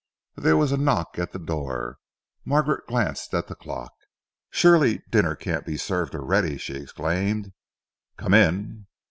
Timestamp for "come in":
8.17-8.87